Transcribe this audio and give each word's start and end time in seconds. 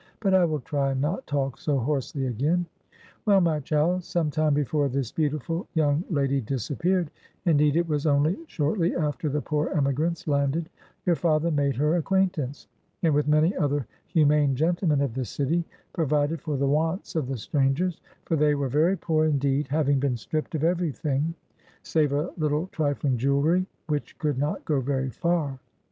But 0.19 0.33
I 0.33 0.45
will 0.45 0.61
try 0.61 0.93
and 0.93 0.99
not 0.99 1.27
talk 1.27 1.59
so 1.59 1.77
hoarsely 1.77 2.25
again. 2.25 2.65
Well, 3.27 3.39
my 3.39 3.59
child, 3.59 4.03
some 4.03 4.31
time 4.31 4.55
before 4.55 4.89
this 4.89 5.11
beautiful 5.11 5.67
young 5.75 6.03
lady 6.09 6.41
disappeared, 6.41 7.11
indeed 7.45 7.75
it 7.75 7.87
was 7.87 8.07
only 8.07 8.39
shortly 8.47 8.95
after 8.95 9.29
the 9.29 9.43
poor 9.43 9.69
emigrants 9.69 10.27
landed, 10.27 10.69
your 11.05 11.15
father 11.15 11.51
made 11.51 11.75
her 11.75 11.95
acquaintance; 11.97 12.67
and 13.03 13.13
with 13.13 13.27
many 13.27 13.55
other 13.55 13.85
humane 14.07 14.55
gentlemen 14.55 15.01
of 15.01 15.13
the 15.13 15.23
city, 15.23 15.63
provided 15.93 16.41
for 16.41 16.57
the 16.57 16.65
wants 16.65 17.15
of 17.15 17.27
the 17.27 17.37
strangers, 17.37 18.01
for 18.25 18.35
they 18.35 18.55
were 18.55 18.69
very 18.69 18.97
poor 18.97 19.25
indeed, 19.25 19.67
having 19.67 19.99
been 19.99 20.17
stripped 20.17 20.55
of 20.55 20.63
every 20.63 20.91
thing, 20.91 21.35
save 21.83 22.11
a 22.11 22.31
little 22.39 22.65
trifling 22.71 23.19
jewelry, 23.19 23.67
which 23.85 24.17
could 24.17 24.39
not 24.39 24.65
go 24.65 24.79
very 24.81 25.11
far. 25.11 25.59